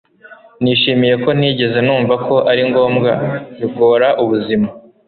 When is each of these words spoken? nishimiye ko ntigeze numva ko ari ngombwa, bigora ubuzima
nishimiye 0.61 1.15
ko 1.23 1.29
ntigeze 1.37 1.79
numva 1.85 2.15
ko 2.25 2.35
ari 2.51 2.61
ngombwa, 2.69 3.11
bigora 3.59 4.07
ubuzima 4.23 4.67